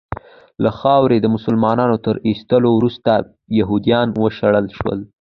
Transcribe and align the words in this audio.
له 0.63 0.71
خاورې 0.79 1.17
د 1.19 1.25
مسلمانانو 1.35 1.95
تر 2.05 2.15
ایستلو 2.27 2.69
وروسته 2.77 3.11
یهودیان 3.59 4.07
وشړل 4.23 4.65
سول. 4.77 4.99